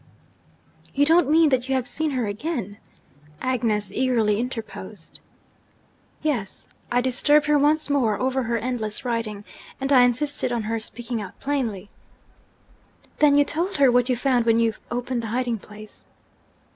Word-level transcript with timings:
'You 0.95 1.05
don't 1.05 1.29
mean 1.29 1.49
that 1.49 1.69
you 1.69 1.75
have 1.75 1.85
seen 1.85 2.09
her 2.09 2.25
again?' 2.25 2.79
Agnes 3.39 3.91
eagerly 3.91 4.39
interposed. 4.39 5.19
'Yes. 6.23 6.67
I 6.91 7.01
disturbed 7.01 7.45
her 7.45 7.59
once 7.59 7.87
more 7.87 8.19
over 8.19 8.41
her 8.41 8.57
endless 8.57 9.05
writing; 9.05 9.43
and 9.79 9.91
I 9.93 10.01
insisted 10.01 10.51
on 10.51 10.63
her 10.63 10.79
speaking 10.79 11.21
out 11.21 11.39
plainly.' 11.39 11.91
'Then 13.19 13.37
you 13.37 13.45
told 13.45 13.77
her 13.77 13.91
what 13.91 14.09
you 14.09 14.15
found 14.15 14.47
when 14.47 14.59
you 14.59 14.73
opened 14.89 15.21
the 15.21 15.27
hiding 15.27 15.59
place?' 15.59 16.03